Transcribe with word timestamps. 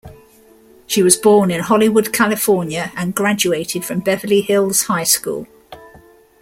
She 0.87 1.03
was 1.03 1.15
born 1.15 1.51
in 1.51 1.59
Hollywood, 1.61 2.11
California 2.11 2.91
and 2.95 3.13
graduated 3.13 3.85
from 3.85 3.99
Beverly 3.99 4.41
Hills 4.41 4.81
High 4.85 5.03
School. 5.03 5.45